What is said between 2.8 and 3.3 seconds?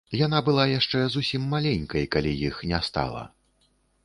стала.